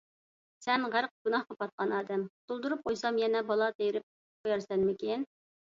[0.65, 5.31] سەن غەرق گۇناھقا پاتقان ئادەم، قۇتۇلدۇرۇپ قويسام، يەنە بالا تېرىپ قويارسەنمىكىن؟